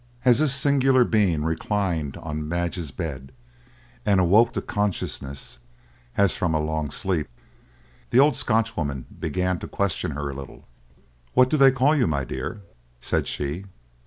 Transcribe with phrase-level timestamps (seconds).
[0.25, 3.31] As this singular being reclined on Madge's bed
[4.03, 5.59] and awoke to consciousness,
[6.17, 7.27] as from a long sleep,
[8.09, 10.63] the old Scotchwoman began to question her a little.
[11.35, 12.63] "What do they call you, my dear?"
[12.99, 13.65] said she.